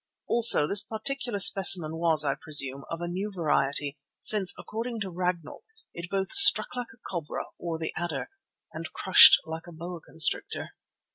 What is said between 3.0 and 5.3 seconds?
a new variety, since, according to